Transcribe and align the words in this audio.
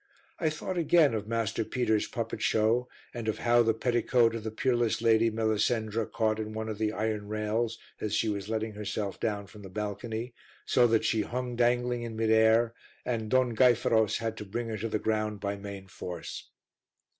I 0.39 0.49
thought 0.49 0.79
again 0.79 1.13
of 1.13 1.27
Master 1.27 1.63
Peter's 1.63 2.07
puppet 2.07 2.41
show 2.41 2.89
and 3.13 3.27
of 3.27 3.37
how 3.37 3.61
the 3.61 3.75
petticoat 3.75 4.33
of 4.33 4.43
the 4.43 4.49
peerless 4.49 4.99
Lady 4.99 5.29
Melisendra 5.29 6.07
caught 6.11 6.39
in 6.39 6.53
one 6.53 6.69
of 6.69 6.79
the 6.79 6.91
iron 6.91 7.27
rails 7.27 7.77
as 7.99 8.15
she 8.15 8.27
was 8.27 8.49
letting 8.49 8.73
herself 8.73 9.19
down 9.19 9.45
from 9.45 9.61
the 9.61 9.69
balcony, 9.69 10.33
so 10.65 10.87
that 10.87 11.05
she 11.05 11.21
hung 11.21 11.55
dangling 11.55 12.01
in 12.01 12.15
midair, 12.15 12.73
and 13.05 13.29
Don 13.29 13.53
Gayferos 13.55 14.17
had 14.17 14.37
to 14.37 14.43
bring 14.43 14.69
her 14.69 14.77
to 14.79 14.89
the 14.89 14.97
ground 14.97 15.39
by 15.39 15.55
main 15.55 15.85
force. 15.85 16.49